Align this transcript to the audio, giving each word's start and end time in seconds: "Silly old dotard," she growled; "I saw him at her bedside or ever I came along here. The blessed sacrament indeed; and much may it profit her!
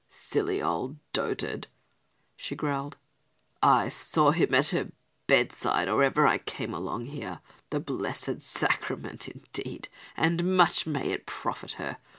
"Silly 0.09 0.63
old 0.63 0.97
dotard," 1.13 1.67
she 2.35 2.55
growled; 2.55 2.97
"I 3.61 3.87
saw 3.87 4.31
him 4.31 4.51
at 4.55 4.69
her 4.69 4.91
bedside 5.27 5.87
or 5.87 6.01
ever 6.01 6.25
I 6.25 6.39
came 6.39 6.73
along 6.73 7.05
here. 7.05 7.39
The 7.69 7.81
blessed 7.81 8.41
sacrament 8.41 9.27
indeed; 9.27 9.89
and 10.17 10.57
much 10.57 10.87
may 10.87 11.11
it 11.11 11.27
profit 11.27 11.73
her! 11.73 11.99